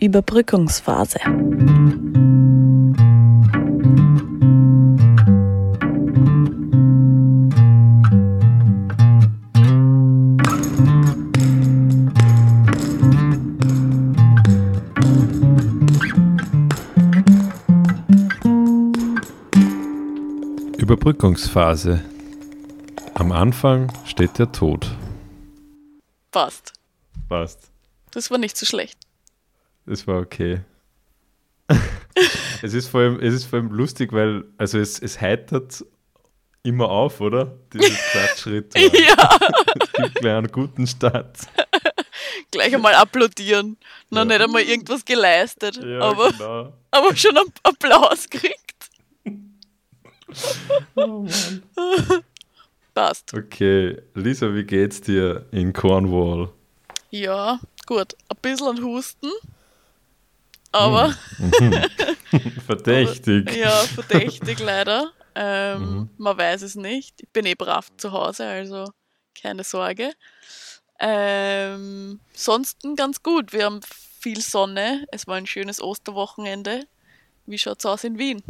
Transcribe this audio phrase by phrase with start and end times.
[0.00, 1.20] Überbrückungsphase.
[20.78, 22.02] Überbrückungsphase.
[23.12, 24.96] Am Anfang steht der Tod.
[26.30, 26.72] Passt.
[27.28, 27.70] Passt.
[28.12, 28.99] Das war nicht so schlecht.
[29.86, 30.60] Das war okay.
[32.62, 35.84] es, ist vor allem, es ist vor allem lustig, weil also es, es heitert
[36.62, 37.56] immer auf, oder?
[37.72, 38.74] Dieses Klatschschritt.
[38.76, 39.38] ja.
[39.80, 41.38] Es gibt gleich einen guten Start.
[42.50, 43.76] Gleich einmal applaudieren.
[44.10, 44.24] Noch Ja.
[44.24, 46.72] nicht einmal irgendwas geleistet, Ja, aber, genau.
[46.90, 48.56] aber schon einen Applaus gekriegt.
[50.96, 51.62] Oh Mann.
[52.94, 53.32] Passt.
[53.34, 56.50] Okay, Lisa, wie geht's dir in Cornwall?
[57.10, 58.14] Ja, gut.
[58.28, 59.30] Ein bisschen an Husten.
[60.72, 61.14] Aber
[62.66, 63.56] Verdächtig.
[63.56, 65.10] ja, verdächtig leider.
[65.34, 66.08] Ähm, Mhm.
[66.18, 67.22] Man weiß es nicht.
[67.22, 68.84] Ich bin eh brav zu Hause, also
[69.40, 70.12] keine Sorge.
[70.98, 73.52] Ähm, sonsten ganz gut.
[73.52, 73.80] Wir haben
[74.20, 75.06] viel Sonne.
[75.12, 76.84] Es war ein schönes Osterwochenende.
[77.46, 78.42] Wie schaut's aus in Wien?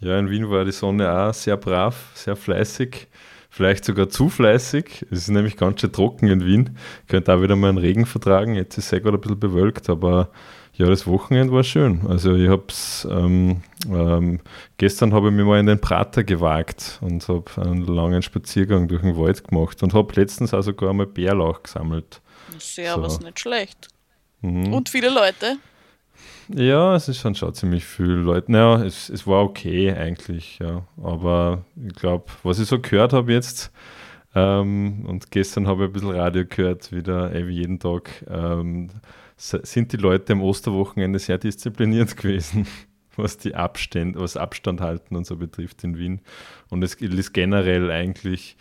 [0.00, 3.06] Ja, in Wien war die Sonne auch sehr brav, sehr fleißig,
[3.50, 5.06] vielleicht sogar zu fleißig.
[5.12, 6.76] Es ist nämlich ganz schön trocken in Wien.
[7.06, 8.54] Könnte auch wieder mal einen Regen vertragen.
[8.56, 10.30] Jetzt ist es eh gerade ein bisschen bewölkt, aber
[10.74, 12.06] ja, das Wochenende war schön.
[12.08, 14.40] Also ich habe es, ähm, ähm,
[14.78, 19.02] gestern habe ich mich mal in den Prater gewagt und habe einen langen Spaziergang durch
[19.02, 22.20] den Wald gemacht und habe letztens auch sogar einmal Bärlauch gesammelt.
[22.58, 23.02] Sehr, So.
[23.02, 23.88] was nicht schlecht.
[24.40, 24.72] Mhm.
[24.72, 25.56] Und viele Leute.
[26.48, 28.50] Ja, es ist schon, schon ziemlich viel Leute.
[28.52, 30.82] Naja, es, es war okay eigentlich, ja.
[31.02, 33.72] Aber ich glaube, was ich so gehört habe jetzt,
[34.34, 38.90] ähm, und gestern habe ich ein bisschen Radio gehört, wieder wie jeden Tag, ähm,
[39.42, 42.66] sind die Leute am Osterwochenende sehr diszipliniert gewesen,
[43.16, 46.20] was die Abstände, was Abstand halten und so betrifft in Wien.
[46.70, 48.56] Und es ist generell eigentlich,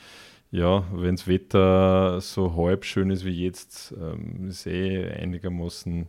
[0.49, 6.07] ja, wenn das Wetter so halb schön ist wie jetzt, ähm, ist eh einigermaßen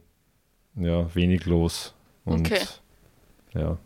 [0.77, 1.95] ja, wenig los.
[2.25, 2.65] Und Okay.
[3.55, 3.79] ja,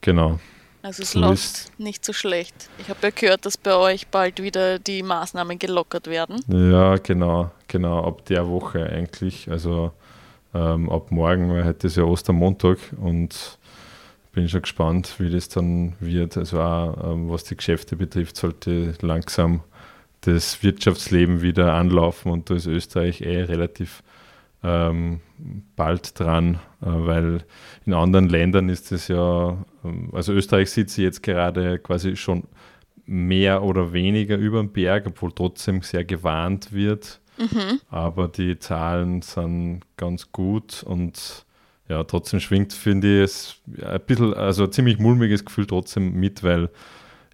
[0.00, 0.40] genau.
[0.82, 2.54] Also es So läuft nicht so schlecht.
[2.78, 6.42] Ich habe ja gehört, dass bei euch bald wieder die Maßnahmen gelockert werden.
[6.48, 9.50] Ja, genau, genau, ab der Woche eigentlich.
[9.50, 9.92] Also
[10.54, 13.58] ähm, ab morgen, weil heute ist ja Ostermontag und
[14.32, 16.36] bin schon gespannt, wie das dann wird.
[16.36, 19.62] Also auch ähm, was die Geschäfte betrifft, sollte langsam
[20.22, 24.02] das Wirtschaftsleben wieder anlaufen und da ist Österreich eh relativ
[24.62, 25.20] ähm,
[25.76, 27.44] bald dran, äh, weil
[27.86, 32.44] in anderen Ländern ist es ja, ähm, also Österreich sieht sie jetzt gerade quasi schon
[33.06, 37.20] mehr oder weniger über den Berg, obwohl trotzdem sehr gewarnt wird.
[37.88, 41.46] Aber die Zahlen sind ganz gut und
[41.88, 46.44] ja, trotzdem schwingt, finde ich, es ein bisschen, also ein ziemlich mulmiges Gefühl trotzdem mit,
[46.44, 46.68] weil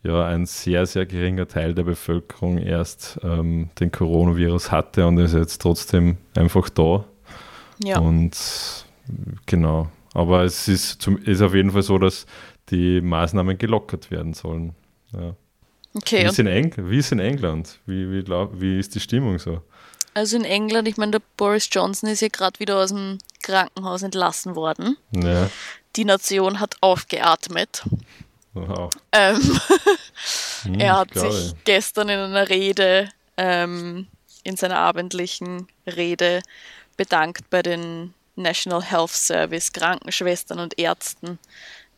[0.02, 5.34] ja ein sehr, sehr geringer Teil der Bevölkerung erst ähm, den Coronavirus hatte und ist
[5.34, 7.04] jetzt trotzdem einfach da.
[7.78, 7.98] Ja.
[7.98, 8.36] Und
[9.46, 9.88] genau.
[10.14, 12.26] Aber es ist, zum, ist auf jeden Fall so, dass
[12.70, 14.74] die Maßnahmen gelockert werden sollen.
[15.12, 15.30] Ja.
[15.30, 15.34] Wie,
[15.98, 17.78] Okay, ist und in Eng wie ist in England?
[17.86, 19.62] Wie, wie, wie ist die Stimmung so?
[20.12, 24.02] also in England, ich meine, der Boris Johnson ist ja gerade wieder aus dem Krankenhaus
[24.02, 24.96] entlassen worden.
[25.12, 25.50] Ja,
[25.96, 27.82] Die Nation hat aufgeatmet.
[28.54, 28.90] wow.
[29.12, 29.38] Ähm,
[30.62, 31.64] Hm, er hat sich ich.
[31.64, 34.06] gestern in einer Rede, ähm,
[34.42, 36.40] in seiner abendlichen Rede,
[36.96, 41.38] bedankt bei den National Health Service, Krankenschwestern und Ärzten,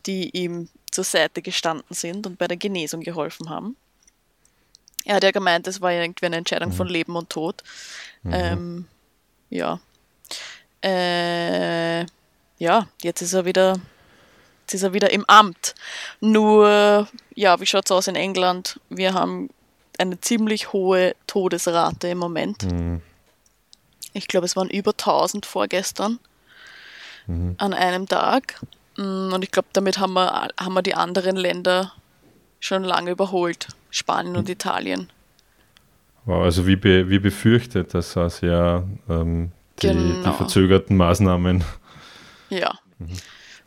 [0.06, 3.76] die ihm zur Seite gestanden sind und bei der Genesung geholfen haben.
[5.04, 7.62] Er hat ja gemeint, es war ja irgendwie eine Entscheidung von Leben und Tod.
[8.25, 8.87] Ähm,
[9.48, 9.81] ja.
[10.82, 12.00] Äh,
[12.58, 13.81] ja, jetzt ist er wieder
[14.69, 15.75] Jetzt ist er wieder im Amt.
[16.20, 18.78] Nur, ja, wie schaut es aus in England?
[18.91, 19.48] Wir haben
[19.97, 22.64] eine ziemlich hohe Todesrate im Moment.
[22.64, 23.00] Mhm.
[24.12, 26.19] Ich glaube, es waren über 1000 vorgestern
[27.58, 28.58] an einem Tag.
[28.96, 31.93] Mm, Und ich glaube, damit haben wir, haben wir die anderen Länder
[32.58, 33.69] schon lange überholt.
[33.90, 35.10] Spanien und Italien.
[36.25, 39.52] Wow, also wie, be, wie befürchtet, das ja ähm,
[39.82, 40.32] die, die Genau.
[40.32, 41.64] verzögerten Maßnahmen.
[42.50, 42.78] Ja.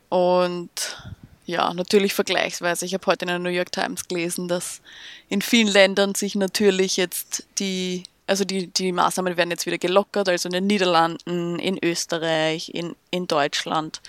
[0.10, 0.98] Und
[1.46, 2.86] ja, natürlich vergleichsweise.
[2.86, 4.82] Ich habe heute in der New York Times gelesen, dass
[5.30, 10.30] in vielen Ländern sich natürlich jetzt die, also die, die Maßnahmen werden jetzt wieder gelockert,
[10.30, 14.02] also in den Niederlanden, in Österreich, in, in Deutschland.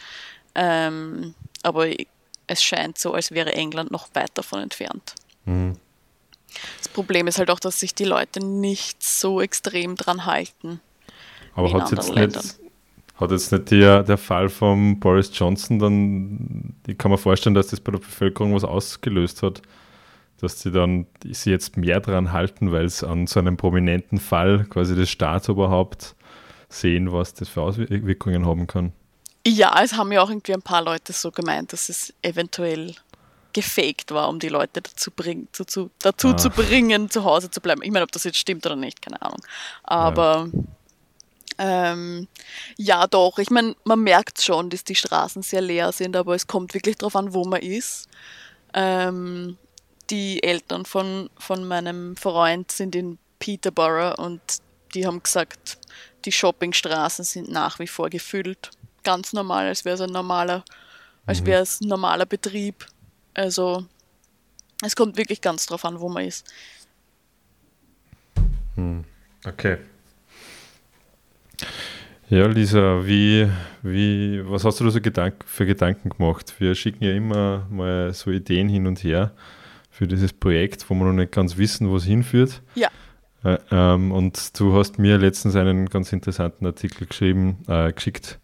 [0.55, 1.35] Ähm,
[1.65, 1.89] aber
[2.47, 5.17] es scheint so, als wäre England noch weit davon entfernt.
[5.45, 5.73] Mhm.
[6.79, 10.81] Das Problem ist halt auch, dass sich die Leute nicht so extrem dran halten.
[11.57, 12.61] Aber hat jetzt anderen nicht,
[13.17, 17.67] Hat jetzt nicht der, der Fall von Boris Johnson dann, ich kann mir vorstellen, dass
[17.67, 19.63] das bei der Bevölkerung was ausgelöst hat,
[20.43, 24.67] dass sie dann sie jetzt mehr daran halten, weil es an so einem prominenten Fall
[24.69, 26.15] quasi des Staatsoberhaupt
[26.69, 28.93] sehen, was das für Auswirkungen haben kann.
[29.47, 32.95] Ja, es haben ja auch irgendwie ein paar Leute so gemeint, dass es eventuell
[33.53, 36.37] gefaked war, um die Leute dazu, bring, zu, zu, dazu ah.
[36.37, 37.83] zu bringen, zu Hause zu bleiben.
[37.83, 39.43] Ich meine, ob das jetzt stimmt oder nicht, keine Ahnung.
[39.83, 42.29] Aber ja, ähm,
[42.77, 46.47] ja doch, ich meine, man merkt schon, dass die Straßen sehr leer sind, aber es
[46.47, 48.09] kommt wirklich darauf an, wo man ist.
[48.75, 49.59] Ähm,
[50.13, 54.41] die Eltern von, von meinem Freund sind in Peterborough und
[54.95, 55.79] die haben gesagt,
[56.27, 58.71] die Shoppingstraßen sind nach wie vor gefüllt.
[59.05, 60.65] Ganz normal, als wäre es ein normaler,
[61.25, 61.47] als mhm.
[61.47, 62.87] wäre es normaler Betrieb.
[63.33, 63.87] Also
[64.85, 66.47] es kommt wirklich ganz drauf an, wo man ist.
[68.75, 69.05] Hm.
[69.47, 69.79] Okay.
[72.29, 73.49] Ja, Lisa, wie,
[73.83, 76.55] wie, was hast du da so Gedank für Gedanken gemacht?
[76.59, 79.33] Wir schicken ja immer mal so Ideen hin und her
[80.03, 82.61] für dieses Projekt, wo wir noch nicht ganz wissen, wo es hinführt.
[82.75, 82.89] Ja.
[83.45, 88.41] Äh, ähm, und du hast mir letztens einen ganz interessanten Artikel geschrieben, äh, geschickt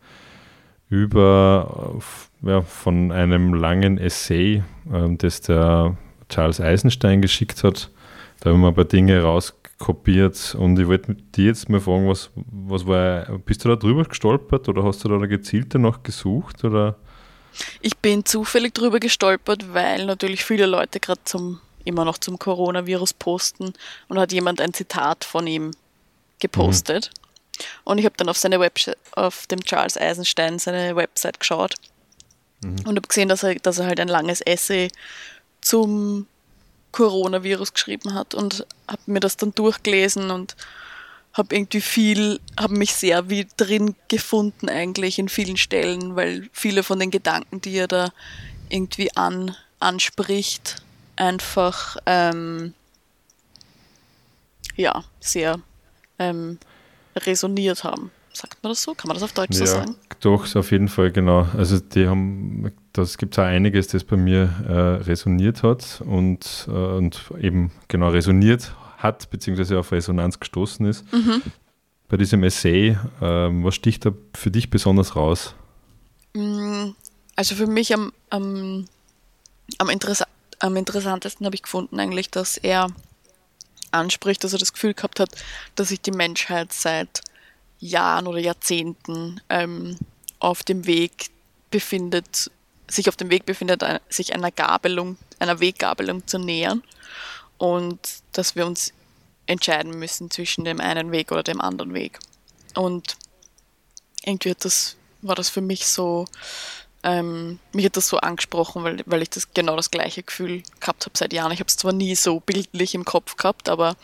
[0.89, 2.01] über
[2.45, 4.63] äh, ja, von einem langen Essay,
[4.93, 5.97] äh, das der
[6.29, 7.91] Charles Eisenstein geschickt hat.
[8.39, 12.31] Da haben wir ein paar Dinge rauskopiert und ich wollte dir jetzt mal fragen, was,
[12.37, 16.99] was war, bist du da drüber gestolpert oder hast du da gezielt danach gesucht oder?
[17.81, 23.15] Ich bin zufällig drüber gestolpert, weil natürlich viele Leute gerade zum immer noch zum Coronavirus
[23.15, 23.73] posten
[24.09, 25.71] und hat jemand ein Zitat von ihm
[26.39, 27.11] gepostet.
[27.13, 27.65] Mhm.
[27.85, 31.75] Und ich habe dann auf seine Website, auf dem Charles Eisenstein seine Website geschaut
[32.61, 32.77] mhm.
[32.85, 34.89] und habe gesehen, dass er, dass er halt ein langes Essay
[35.61, 36.27] zum
[36.93, 40.57] Coronavirus geschrieben hat und habe mir das dann durchgelesen und
[41.39, 46.83] habe irgendwie viel, habe mich sehr wie drin gefunden eigentlich in vielen Stellen, weil viele
[46.83, 48.11] von den Gedanken, die er da
[48.69, 50.83] irgendwie an, anspricht,
[51.17, 52.75] einfach ähm,
[54.77, 55.61] ja sehr
[56.19, 56.59] ähm,
[57.17, 58.11] resoniert haben.
[58.33, 58.95] Sagt man das so?
[58.95, 59.97] Kann man das auf Deutsch ja, so sagen?
[60.21, 61.49] Doch, auf jeden Fall, genau.
[61.57, 66.69] Also die haben, das gibt es auch einiges, das bei mir äh, resoniert hat und,
[66.69, 71.11] äh, und eben genau resoniert hat, beziehungsweise auf Resonanz gestoßen ist.
[71.13, 71.43] Mhm.
[72.09, 75.55] Bei diesem Essay, äh, was sticht da für dich besonders raus?
[76.35, 76.91] Mm,
[77.37, 78.87] also für mich am, am,
[79.79, 80.25] am, interess
[80.59, 82.89] am interessantesten habe ich gefunden eigentlich, dass er
[83.91, 85.31] anspricht, dass er das Gefühl gehabt hat,
[85.77, 87.23] dass sich die Menschheit seit
[87.79, 89.97] Jahren oder Jahrzehnten ähm,
[90.41, 91.31] auf dem Weg
[91.71, 92.51] befindet,
[92.89, 96.83] sich auf dem Weg befindet, sich einer Gabelung, einer Weggabelung zu nähern
[97.59, 97.99] und
[98.33, 98.93] dass wir uns
[99.47, 102.19] entscheiden müssen zwischen dem einen Weg oder dem anderen Weg.
[102.75, 103.17] Und
[104.25, 106.27] irgendwie hat das, war das für mich so,
[107.03, 111.07] ähm, mich hat das so angesprochen, weil, weil ich das genau das gleiche Gefühl gehabt
[111.07, 111.53] habe seit Jahren.
[111.53, 113.97] Ich habe es zwar nie so bildlich im Kopf gehabt, aber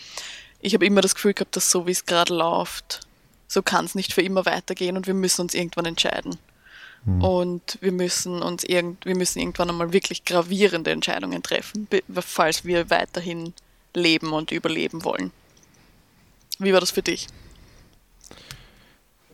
[0.61, 3.01] ich habe immer das Gefühl gehabt, dass so wie es gerade läuft,
[3.47, 6.39] so kann es nicht für immer weitergehen und wir müssen uns irgendwann entscheiden.
[7.05, 7.23] Mhm.
[7.23, 11.87] Und wir müssen uns irgend, wir müssen irgendwann einmal wirklich gravierende Entscheidungen treffen,
[12.21, 13.53] falls wir weiterhin
[13.95, 15.31] leben und überleben wollen.
[16.59, 17.27] Wie war das für dich?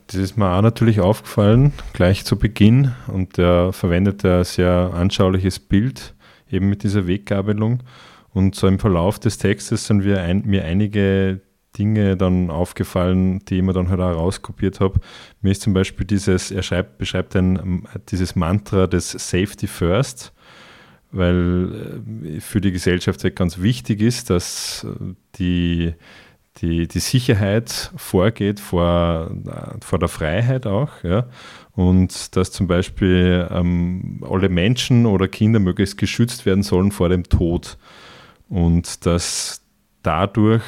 [0.07, 2.93] Das ist mir auch natürlich aufgefallen, gleich zu Beginn.
[3.07, 6.13] Und er verwendet ein sehr anschauliches Bild,
[6.49, 7.81] eben mit dieser Weggabelung.
[8.33, 11.41] Und so im Verlauf des Textes sind wir ein, mir einige
[11.77, 14.99] Dinge dann aufgefallen, die ich mir dann halt auch rauskopiert habe.
[15.41, 20.33] Mir ist zum Beispiel dieses, er schreibt, beschreibt ein, dieses Mantra des Safety First,
[21.11, 24.85] weil äh, für die Gesellschaft halt ganz wichtig ist, dass
[25.35, 25.93] die
[26.57, 29.31] die, die Sicherheit vorgeht vor,
[29.81, 31.03] vor der Freiheit auch.
[31.03, 31.27] Ja?
[31.73, 37.23] Und dass zum Beispiel ähm, alle Menschen oder Kinder möglichst geschützt werden sollen vor dem
[37.23, 37.77] Tod.
[38.49, 39.61] Und dass
[40.03, 40.63] dadurch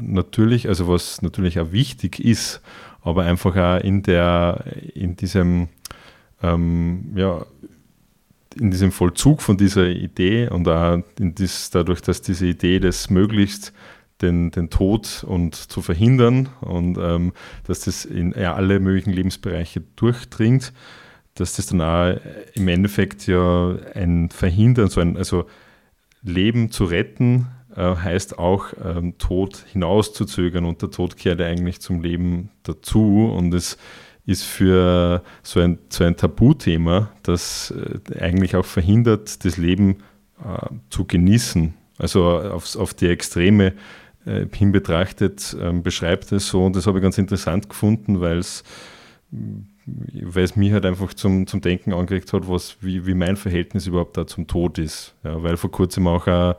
[0.00, 2.60] natürlich, also was natürlich auch wichtig ist,
[3.02, 4.64] aber einfach auch in der,
[4.94, 5.68] in diesem,
[6.42, 7.44] ähm, ja,
[8.58, 13.10] in diesem Vollzug von dieser Idee und auch in dies, dadurch, dass diese Idee des
[13.10, 13.72] möglichst
[14.22, 17.32] den, den Tod und zu verhindern und ähm,
[17.66, 20.72] dass das in alle möglichen Lebensbereiche durchdringt,
[21.34, 22.18] dass das dann auch
[22.54, 25.46] im Endeffekt ja ein Verhindern, so ein, also
[26.22, 32.00] Leben zu retten, äh, heißt auch ähm, Tod hinauszuzögern und der Tod kehrt eigentlich zum
[32.00, 33.76] Leben dazu und es
[34.26, 39.98] ist für so ein, so ein Tabuthema, das äh, eigentlich auch verhindert, das Leben
[40.44, 41.74] äh, zu genießen.
[41.98, 43.72] Also auf, auf die Extreme
[44.26, 46.64] äh, hin betrachtet, ähm, beschreibt es so.
[46.66, 48.64] Und das habe ich ganz interessant gefunden, weil es
[49.30, 53.86] weil es mich halt einfach zum, zum Denken angeregt hat, was, wie, wie mein Verhältnis
[53.86, 55.14] überhaupt da zum Tod ist.
[55.22, 56.56] Ja, weil vor kurzem auch, auch ähm,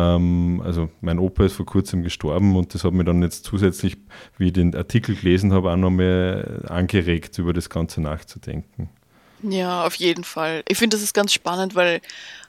[0.00, 3.96] also mein Opa ist vor kurzem gestorben und das hat mich dann jetzt zusätzlich,
[4.38, 8.88] wie ich den Artikel gelesen habe, auch nochmal angeregt, über das Ganze nachzudenken.
[9.42, 10.62] Ja, auf jeden Fall.
[10.68, 12.00] Ich finde, das ist ganz spannend, weil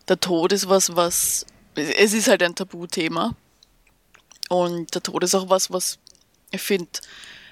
[0.08, 3.36] der Tod ist was, was, es ist halt ein Tabuthema.
[4.50, 6.00] Und der Tod ist auch was, was
[6.52, 6.90] ich finde,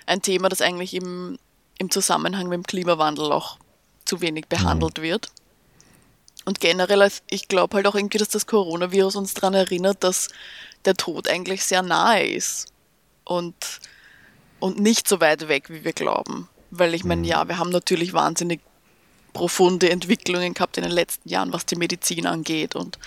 [0.05, 1.37] ein Thema, das eigentlich im,
[1.77, 3.57] im Zusammenhang mit dem Klimawandel auch
[4.03, 5.03] zu wenig behandelt mhm.
[5.03, 5.31] wird.
[6.45, 10.29] Und generell, ich glaube halt auch irgendwie, dass das Coronavirus uns daran erinnert, dass
[10.85, 12.67] der Tod eigentlich sehr nahe ist
[13.25, 13.55] und,
[14.59, 16.47] und nicht so weit weg, wie wir glauben.
[16.71, 17.27] Weil ich meine, mhm.
[17.27, 18.61] ja, wir haben natürlich wahnsinnig
[19.33, 22.97] profunde Entwicklungen gehabt in den letzten Jahren, was die Medizin angeht und,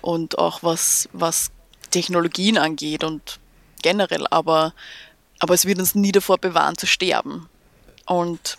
[0.00, 1.50] und auch was, was
[1.90, 3.38] Technologien angeht und
[3.82, 4.72] generell, aber,
[5.38, 7.48] aber es wird uns nie davor bewahren zu sterben.
[8.06, 8.56] Und,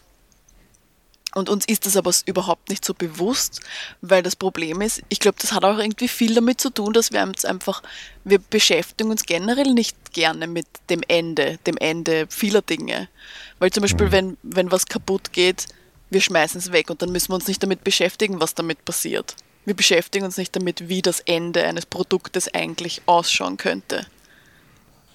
[1.40, 3.62] und uns ist das aber überhaupt nicht so bewusst,
[4.02, 7.12] weil das Problem ist, ich glaube, das hat auch irgendwie viel damit zu tun, dass
[7.12, 7.82] wir uns einfach,
[8.24, 13.10] wir beschäftigen uns generell nicht gerne mit dem Ende, dem Ende vieler Dinge.
[13.58, 14.12] Weil zum Beispiel, mhm.
[14.12, 15.66] wenn, wenn was kaputt geht,
[16.10, 19.36] wir schmeißen es weg und dann müssen wir uns nicht damit beschäftigen, was damit passiert.
[19.66, 24.06] Wir beschäftigen uns nicht damit, wie das Ende eines Produktes eigentlich ausschauen könnte.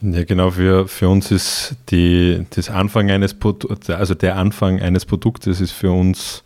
[0.06, 3.34] Ja, genau, für, für uns ist die, das Anfang eines
[3.88, 6.44] also der Anfang eines Produktes ist für uns,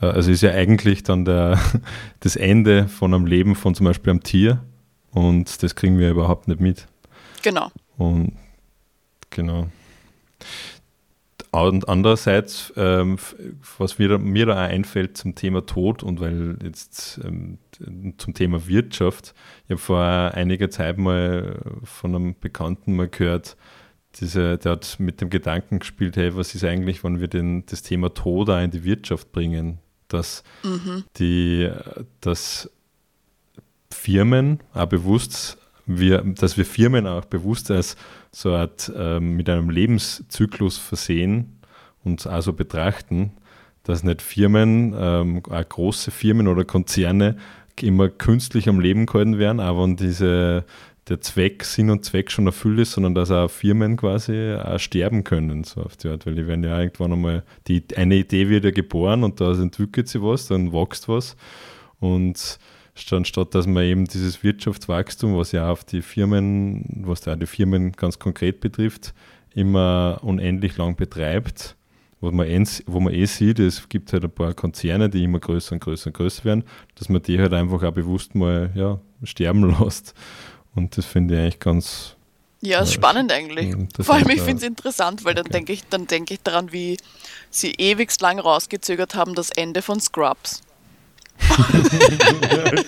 [0.00, 1.58] äh, also ist ja eigentlich dann der,
[2.20, 4.62] das Ende von einem Leben von zum Beispiel einem Tier
[5.10, 6.86] und das kriegen wir überhaupt nicht mit.
[7.42, 7.72] Genau.
[7.98, 8.36] Und
[9.30, 9.66] genau.
[11.50, 13.18] Und andererseits, ähm,
[13.78, 17.58] was mir da, mir da einfällt zum Thema Tod und weil jetzt ähm,
[18.18, 19.34] zum Thema Wirtschaft,
[19.64, 23.56] ich habe vor einiger Zeit mal von einem Bekannten mal gehört,
[24.16, 27.82] diese, der hat mit dem Gedanken gespielt, hey, was ist eigentlich, wenn wir den, das
[27.82, 31.04] Thema Tod auch in die Wirtschaft bringen, dass mhm.
[31.16, 31.70] die,
[32.20, 32.70] dass
[33.90, 37.96] Firmen auch bewusst, wir, dass wir Firmen auch bewusst als
[38.30, 41.60] so Art ähm, mit einem Lebenszyklus versehen
[42.04, 43.32] und also betrachten,
[43.82, 47.36] dass nicht Firmen, ähm, auch große Firmen oder Konzerne
[47.80, 50.64] immer künstlich am Leben gehalten werden, aber wenn diese,
[51.08, 55.24] der Zweck, Sinn und Zweck schon erfüllt ist, sondern dass auch Firmen quasi auch sterben
[55.24, 58.64] können, so auf die Art, weil die werden ja irgendwann einmal, die, eine Idee wird
[58.64, 61.36] ja geboren und da entwickelt sich was, dann wächst was.
[61.98, 62.58] Und
[63.10, 67.92] anstatt dass man eben dieses Wirtschaftswachstum, was ja auf die Firmen, was ja die Firmen
[67.92, 69.14] ganz konkret betrifft,
[69.54, 71.76] immer unendlich lang betreibt,
[72.22, 75.40] wo man, eh, wo man eh sieht, es gibt halt ein paar Konzerne, die immer
[75.40, 76.64] größer und größer und größer werden,
[76.94, 80.14] dass man die halt einfach auch bewusst mal ja, sterben lässt.
[80.74, 82.16] Und das finde ich eigentlich ganz.
[82.60, 83.74] Ja, ist äh, spannend eigentlich.
[84.00, 85.42] Vor allem, ich finde es interessant, weil okay.
[85.42, 86.96] dann denke ich, dann denke ich daran, wie
[87.50, 90.62] sie ewigst lang rausgezögert haben, das Ende von Scrubs.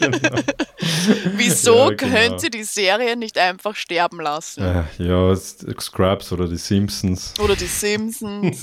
[0.01, 0.43] Genau.
[1.37, 2.13] Wieso ja, genau.
[2.13, 4.63] können sie die Serie nicht einfach sterben lassen?
[4.63, 7.35] Äh, ja, Scrubs oder die Simpsons.
[7.41, 8.63] Oder die Simpsons.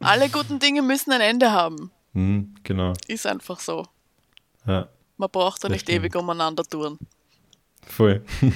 [0.00, 1.90] Alle guten Dinge müssen ein Ende haben.
[2.12, 2.94] Mhm, genau.
[3.06, 3.86] Ist einfach so.
[4.66, 4.88] Ja.
[5.16, 5.98] Man braucht da nicht stimmt.
[5.98, 6.98] ewig umeinander touren.
[7.86, 8.22] Voll.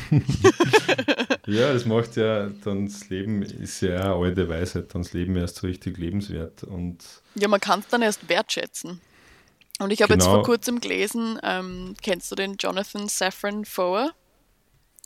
[1.47, 5.37] ja, das macht ja dann das Leben, ist ja eine alte Weisheit, dann das Leben
[5.37, 6.62] erst so richtig lebenswert.
[6.64, 6.99] Und
[7.35, 9.00] ja, man kann es dann erst wertschätzen.
[9.78, 10.24] Und ich habe genau.
[10.24, 14.12] jetzt vor kurzem gelesen, ähm, kennst du den Jonathan Safran Foer?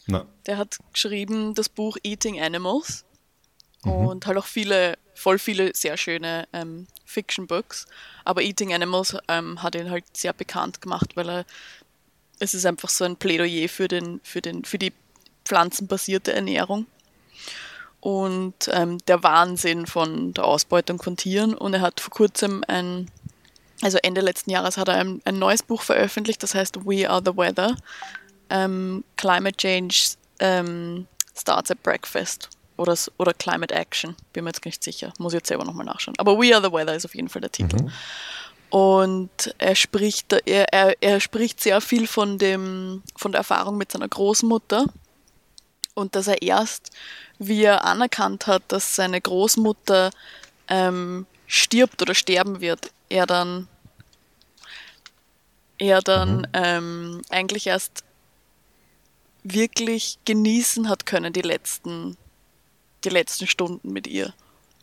[0.06, 0.26] Na.
[0.46, 3.04] Der hat geschrieben das Buch Eating Animals
[3.84, 3.92] mhm.
[3.92, 7.86] und halt auch viele, voll viele sehr schöne ähm, Fiction-Books.
[8.24, 11.44] Aber Eating Animals ähm, hat ihn halt sehr bekannt gemacht, weil er
[12.40, 14.92] es ist einfach so ein Plädoyer für, den, für, den, für die
[15.44, 16.86] pflanzenbasierte Ernährung
[18.00, 21.54] und ähm, der Wahnsinn von der Ausbeutung von Tieren.
[21.54, 23.10] Und er hat vor kurzem ein
[23.82, 27.22] also Ende letzten Jahres hat er ein, ein neues Buch veröffentlicht, das heißt We Are
[27.24, 27.76] the Weather.
[28.50, 31.06] Ähm, Climate Change ähm,
[31.36, 35.48] Starts at Breakfast oder, oder Climate Action, bin mir jetzt nicht sicher, muss ich jetzt
[35.48, 36.14] selber nochmal nachschauen.
[36.18, 37.82] Aber We Are the Weather ist auf jeden Fall der Titel.
[37.82, 37.92] Mhm.
[38.70, 43.92] Und er spricht, er, er, er spricht sehr viel von, dem, von der Erfahrung mit
[43.92, 44.84] seiner Großmutter
[45.94, 46.90] und dass er erst,
[47.38, 50.10] wie er anerkannt hat, dass seine Großmutter
[50.68, 53.68] ähm, stirbt oder sterben wird, er dann
[55.78, 56.46] er dann mhm.
[56.52, 58.04] ähm, eigentlich erst
[59.44, 62.16] wirklich genießen hat können, die letzten,
[63.04, 64.34] die letzten Stunden mit ihr.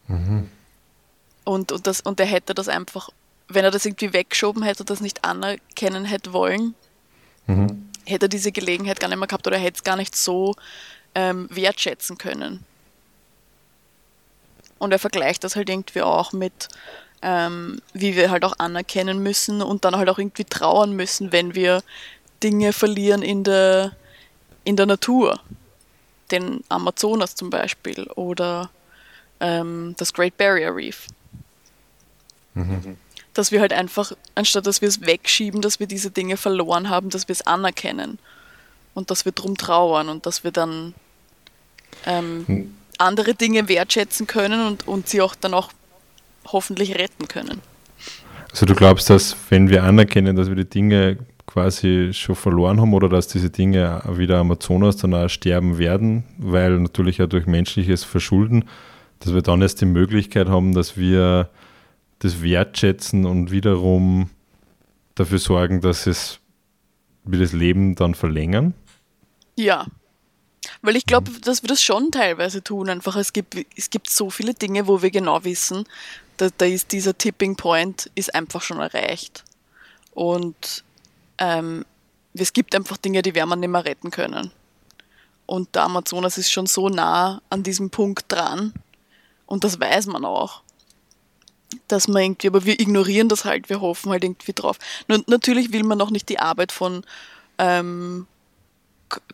[0.07, 0.49] Mhm.
[1.43, 3.09] Und, und, das, und er hätte das einfach,
[3.47, 6.73] wenn er das irgendwie weggeschoben hätte, das nicht anerkennen hätte wollen,
[7.45, 7.89] mhm.
[8.05, 10.55] hätte er diese Gelegenheit gar nicht mehr gehabt oder hätte es gar nicht so
[11.13, 12.63] ähm, wertschätzen können.
[14.79, 16.69] Und er vergleicht das halt irgendwie auch mit,
[17.25, 21.55] ähm, wie wir halt auch anerkennen müssen und dann halt auch irgendwie trauern müssen, wenn
[21.55, 21.81] wir
[22.43, 23.93] Dinge verlieren in der,
[24.63, 25.39] in der Natur.
[26.29, 28.69] Den Amazonas zum Beispiel oder
[29.39, 31.07] ähm, das Great Barrier Reef.
[32.53, 32.95] Mhm.
[33.33, 37.09] Dass wir halt einfach, anstatt dass wir es wegschieben, dass wir diese Dinge verloren haben,
[37.09, 38.19] dass wir es anerkennen
[38.93, 40.93] und dass wir drum trauern und dass wir dann
[42.05, 42.77] ähm, hm.
[42.99, 45.71] andere Dinge wertschätzen können und, und sie auch dann auch
[46.47, 47.61] hoffentlich retten können.
[48.51, 52.93] Also du glaubst, dass wenn wir anerkennen, dass wir die Dinge quasi schon verloren haben
[52.93, 58.03] oder dass diese Dinge wieder Amazonas dann auch sterben werden, weil natürlich ja durch menschliches
[58.03, 58.65] Verschulden,
[59.19, 61.49] dass wir dann erst die Möglichkeit haben, dass wir
[62.19, 64.29] das wertschätzen und wiederum
[65.15, 66.39] dafür sorgen, dass es
[67.23, 68.73] wir das Leben dann verlängern?
[69.55, 69.85] Ja,
[70.81, 72.89] weil ich glaube, dass wir das schon teilweise tun.
[72.89, 75.85] Einfach, es gibt, es gibt so viele Dinge, wo wir genau wissen,
[76.37, 79.43] da, da ist dieser Tipping Point ist einfach schon erreicht.
[80.13, 80.83] Und
[81.37, 81.85] ähm,
[82.33, 84.51] es gibt einfach Dinge, die werden wir nicht mehr retten können.
[85.45, 88.73] Und der Amazonas ist schon so nah an diesem Punkt dran.
[89.45, 90.61] Und das weiß man auch.
[91.87, 94.77] Dass man irgendwie, aber wir ignorieren das halt, wir hoffen halt irgendwie drauf.
[95.07, 97.03] Und natürlich will man noch nicht die Arbeit von
[97.57, 98.27] ähm,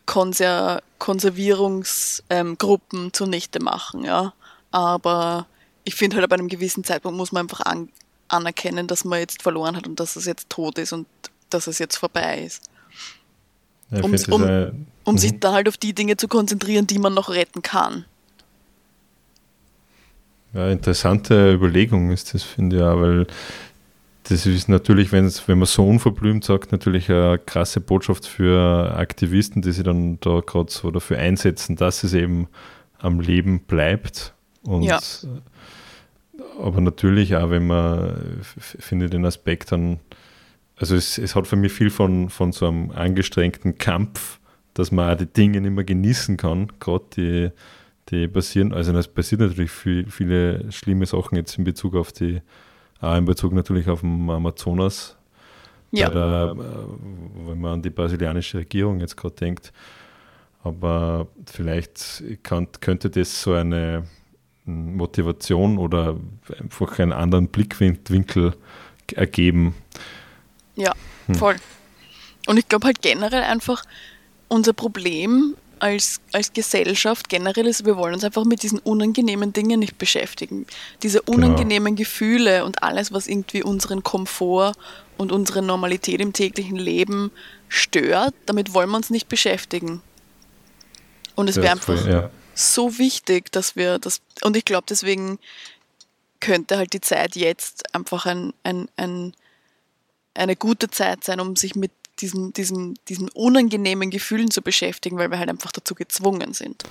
[0.06, 4.34] Konser Konservierungsgruppen ähm, zunichte machen, ja.
[4.70, 5.46] Aber
[5.84, 7.88] ich finde halt, ab einem gewissen Zeitpunkt muss man einfach an
[8.28, 11.06] anerkennen, dass man jetzt verloren hat und dass es jetzt tot ist und
[11.50, 12.62] dass es jetzt vorbei ist.
[13.90, 15.40] Ja, um, um, um sich mhm.
[15.40, 18.06] dann halt auf die Dinge zu konzentrieren, die man noch retten kann.
[20.54, 23.26] Ja, interessante Überlegung ist das, finde ich ja, weil
[24.24, 29.72] das ist natürlich, wenn man so unverblümt sagt, natürlich eine krasse Botschaft für Aktivisten, die
[29.72, 32.48] sich dann da gerade so dafür einsetzen, dass es eben
[32.98, 34.32] am Leben bleibt.
[34.64, 35.00] Und ja.
[36.60, 40.00] aber natürlich auch, wenn man, finde den Aspekt dann,
[40.76, 44.38] also es, es hat für mich viel von, von so einem angestrengten Kampf,
[44.74, 47.50] dass man auch die Dinge nicht mehr genießen kann, gerade die,
[48.08, 52.40] die passieren, also es passiert natürlich viel, viele schlimme Sachen jetzt in Bezug auf die
[53.02, 55.16] auch in Bezug natürlich auf den Amazonas.
[55.90, 56.08] Ja.
[56.08, 59.72] Der, äh, wenn man an die brasilianische Regierung jetzt gerade denkt.
[60.62, 64.04] Aber vielleicht kann, könnte das so eine
[64.64, 66.16] Motivation oder
[66.60, 68.54] einfach einen anderen Blickwinkel
[69.14, 69.74] ergeben.
[70.76, 70.92] Ja,
[71.26, 71.34] hm.
[71.34, 71.56] voll.
[72.46, 73.84] Und ich glaube halt generell einfach,
[74.48, 79.80] unser Problem als, als Gesellschaft generell ist, wir wollen uns einfach mit diesen unangenehmen Dingen
[79.80, 80.66] nicht beschäftigen.
[81.02, 81.38] Diese genau.
[81.38, 82.06] unangenehmen genau.
[82.06, 84.74] Gefühle und alles, was irgendwie unseren Komfort
[85.18, 87.32] und unsere Normalität im täglichen Leben
[87.68, 90.02] stört, damit wollen wir uns nicht beschäftigen.
[91.34, 92.30] Und es wäre einfach ja.
[92.54, 95.38] So wichtig, dass wir das, und ich glaube, deswegen
[96.40, 99.32] könnte halt die Zeit jetzt einfach ein, ein, ein,
[100.34, 105.30] eine gute Zeit sein, um sich mit diesen, diesen, diesen unangenehmen Gefühlen zu beschäftigen, weil
[105.30, 106.84] wir halt einfach dazu gezwungen sind.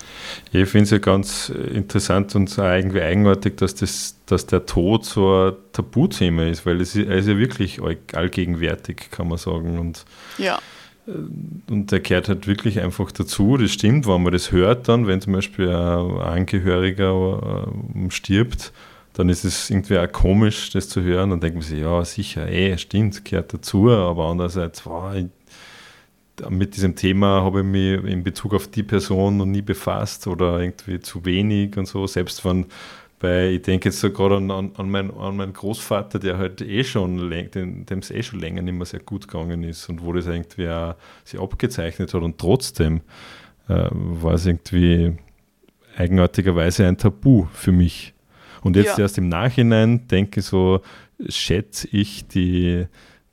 [0.52, 5.50] Ich finde es ja ganz interessant und irgendwie eigenartig, dass, das, dass der Tod so
[5.50, 7.80] ein Tabuthema ist, weil es, er ist ja wirklich
[8.14, 9.80] allgegenwärtig, kann man sagen.
[9.80, 10.06] Und,
[10.38, 10.60] ja.
[11.08, 13.58] Äh, und der kehrt halt wirklich einfach dazu.
[13.58, 18.72] Das stimmt, wenn man das hört dann, wenn zum Beispiel ein Angehöriger äh, stirbt,
[19.14, 21.32] dann ist es irgendwie auch komisch, das zu hören.
[21.32, 23.90] Dann denkt man sich, ja, sicher, eh, stimmt, gehört dazu.
[23.90, 25.16] Aber andererseits, wow,
[26.50, 30.60] mit diesem Thema habe ich mich in Bezug auf die Person noch nie befasst oder
[30.60, 32.08] irgendwie zu wenig und so.
[32.08, 32.66] Selbst wenn
[33.22, 36.84] bei, ich denke jetzt so gerade an, an, mein, an meinen Großvater, der halt eh
[36.84, 40.26] schon, dem es eh schon länger nicht mehr sehr gut gegangen ist und wo das
[40.26, 43.02] irgendwie auch sich abgezeichnet hat und trotzdem
[43.70, 45.18] äh, war es irgendwie
[45.96, 48.14] eigenartigerweise ein Tabu für mich.
[48.62, 49.04] Und jetzt ja.
[49.04, 50.82] erst im Nachhinein denke so,
[51.30, 52.88] schätze ich die,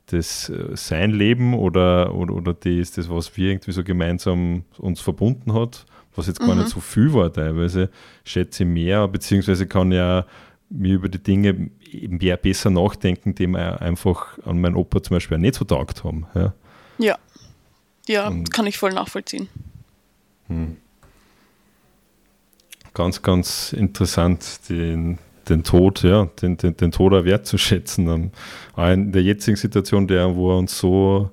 [0.05, 5.01] das äh, sein Leben oder, oder, oder das, das, was wir irgendwie so gemeinsam uns
[5.01, 5.85] verbunden hat,
[6.19, 6.59] was jetzt gar mhm.
[6.61, 7.89] nicht so viel war teilweise,
[8.23, 10.25] schätze ich mehr, beziehungsweise kann ja
[10.69, 15.39] mir über die Dinge mehr besser nachdenken, die mir einfach an meinen Opa zum Beispiel
[15.39, 16.27] nicht so taugt haben.
[16.35, 16.53] Ja,
[16.99, 17.17] ja,
[18.07, 19.49] ja kann ich voll nachvollziehen.
[20.47, 20.77] Hm
[22.99, 28.31] ganz, ganz interessant, den, den Tod, ja, den, den, den Tod auch wertzuschätzen.
[28.75, 31.31] Auch in der jetzigen Situation, der, wo er uns so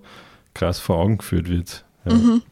[0.55, 1.85] krass vor Augen geführt wird.
[2.05, 2.14] Ja.
[2.14, 2.42] Mhm.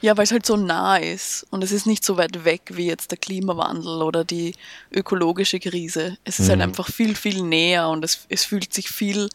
[0.00, 2.86] Ja, weil es halt so nah ist und es ist nicht so weit weg wie
[2.86, 4.54] jetzt der Klimawandel oder die
[4.90, 6.18] ökologische Krise.
[6.24, 6.62] Es ist halt mhm.
[6.62, 9.28] halt einfach viel, viel näher und es, es fühlt sich viel,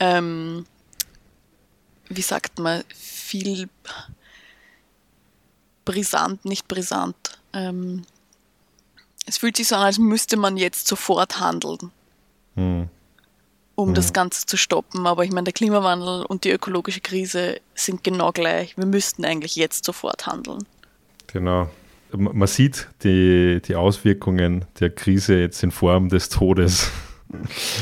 [0.00, 0.66] ähm,
[2.08, 3.68] wie sagt man, viel
[5.84, 7.16] brisant, nicht brisant,
[7.52, 8.04] ähm,
[9.26, 11.92] es fühlt sich so an, als müsste man jetzt sofort handeln.
[12.54, 12.88] Hm.
[13.74, 13.94] Um mhm.
[13.94, 15.06] das Ganze zu stoppen.
[15.06, 18.76] Aber ich meine, der Klimawandel und die ökologische Krise sind genau gleich.
[18.76, 20.64] Wir müssten eigentlich jetzt sofort handeln.
[21.28, 21.68] Genau.
[22.14, 26.90] Man sieht die, die Auswirkungen der Krise jetzt in Form des Todes.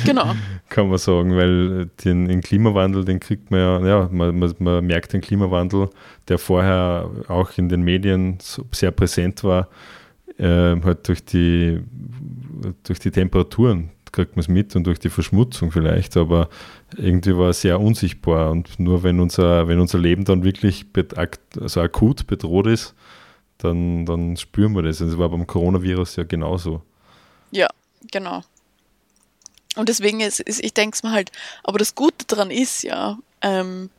[0.05, 0.35] Genau.
[0.69, 4.87] Kann man sagen, weil den, den Klimawandel, den kriegt man ja, ja man, man, man,
[4.87, 5.91] merkt den Klimawandel,
[6.29, 8.39] der vorher auch in den Medien
[8.71, 9.69] sehr präsent war,
[10.39, 11.81] äh, halt durch die,
[12.85, 16.49] durch die Temperaturen kriegt man es mit und durch die Verschmutzung vielleicht, aber
[16.97, 20.87] irgendwie war es sehr unsichtbar und nur wenn unser, wenn unser Leben dann wirklich
[21.61, 22.95] also akut bedroht ist,
[23.59, 25.01] dann, dann spüren wir das.
[25.01, 26.83] Und das war beim Coronavirus ja genauso.
[27.51, 27.69] Ja,
[28.11, 28.43] genau.
[29.77, 31.31] Und deswegen ist, ist ich denke es mir halt,
[31.63, 33.91] aber das Gute daran ist ja, ähm,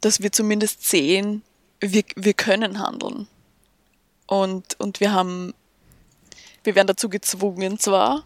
[0.00, 1.42] dass wir zumindest sehen,
[1.80, 3.26] wir, wir können handeln.
[4.26, 5.54] Und, und wir haben,
[6.64, 8.24] wir werden dazu gezwungen zwar,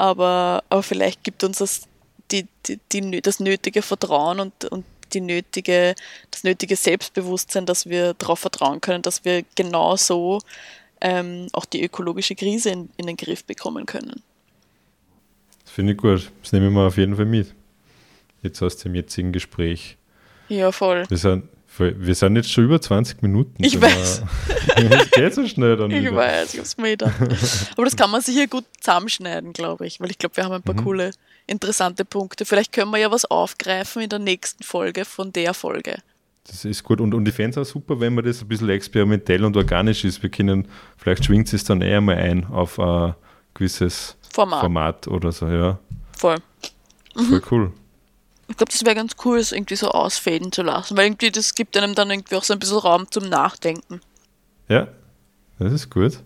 [0.00, 1.82] aber, aber vielleicht gibt uns das,
[2.30, 5.94] die, die, die, das nötige Vertrauen und, und die nötige,
[6.30, 10.40] das nötige Selbstbewusstsein, dass wir darauf vertrauen können, dass wir genauso
[11.02, 14.22] ähm, auch die ökologische Krise in, in den Griff bekommen können.
[15.64, 16.32] Das finde ich gut.
[16.42, 17.54] Das nehme ich mal auf jeden Fall mit.
[18.42, 19.98] Jetzt aus dem jetzigen Gespräch.
[20.48, 21.04] Ja, voll.
[21.10, 21.44] Wir sind,
[21.80, 23.62] wir sind jetzt schon über 20 Minuten.
[23.62, 24.22] Ich weiß.
[24.76, 26.16] Es geht so schnell dann Ich wieder.
[26.16, 27.14] weiß, ich hab's mir gedacht.
[27.72, 30.62] Aber das kann man sicher gut zusammenschneiden, glaube ich, weil ich glaube, wir haben ein
[30.62, 30.84] paar mhm.
[30.84, 31.10] coole,
[31.46, 32.44] interessante Punkte.
[32.44, 35.96] Vielleicht können wir ja was aufgreifen in der nächsten Folge von der Folge.
[36.44, 37.00] Das ist gut.
[37.00, 40.04] Und, und ich fände es auch super, wenn man das ein bisschen experimentell und organisch
[40.04, 40.22] ist.
[40.22, 40.66] Wir können,
[40.96, 43.14] vielleicht schwingt es dann eher mal ein auf ein
[43.54, 45.78] gewisses Format, Format oder so, ja.
[46.16, 46.36] Voll.
[47.16, 47.24] Mhm.
[47.24, 47.72] Voll cool.
[48.50, 51.54] Ich glaube, das wäre ganz cool, es irgendwie so ausfäden zu lassen, weil irgendwie das
[51.54, 54.00] gibt einem dann irgendwie auch so ein bisschen Raum zum Nachdenken.
[54.68, 54.88] Ja,
[55.60, 56.18] das ist gut.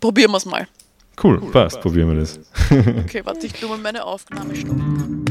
[0.00, 0.66] Probieren wir es mal.
[1.22, 2.40] Cool, cool passt, passt, probieren wir das.
[3.04, 5.24] okay, warte, ich tue mal meine Aufnahme stoppen.